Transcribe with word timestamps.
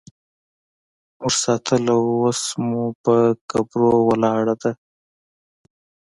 مونږ 1.19 1.33
ساتله 1.43 1.93
اوس 2.07 2.41
مو 2.65 2.83
په 3.03 3.15
قبرو 3.51 3.91
ولاړه 4.07 4.55
ده 4.61 4.71